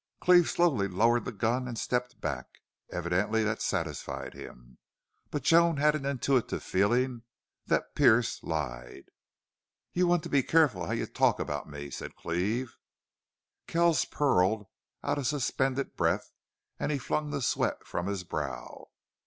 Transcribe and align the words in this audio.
Cleve 0.19 0.49
slowly 0.49 0.87
lowered 0.87 1.25
the 1.25 1.31
gun 1.31 1.67
and 1.67 1.77
stepped 1.77 2.19
back. 2.19 2.47
Evidently 2.89 3.43
that 3.43 3.61
satisfied 3.61 4.33
him. 4.33 4.79
But 5.29 5.43
Joan 5.43 5.77
had 5.77 5.93
an 5.93 6.07
intuitive 6.07 6.63
feeling 6.63 7.21
that 7.67 7.93
Pearce 7.93 8.41
lied. 8.41 9.11
"You 9.93 10.07
want 10.07 10.23
to 10.23 10.29
be 10.29 10.41
careful 10.41 10.87
how 10.87 10.93
you 10.93 11.05
talk 11.05 11.39
about 11.39 11.69
me," 11.69 11.91
said 11.91 12.15
Cleve. 12.15 12.79
Kells 13.67 14.05
purled 14.05 14.65
out 15.03 15.19
a 15.19 15.23
suspended 15.23 15.95
breath 15.95 16.31
and 16.79 16.91
he 16.91 16.97
flung 16.97 17.29
the 17.29 17.39
sweat 17.39 17.85
from 17.85 18.07
his 18.07 18.23
brow. 18.23 18.87